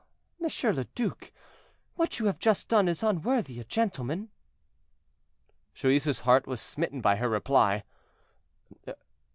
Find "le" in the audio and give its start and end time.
0.73-0.85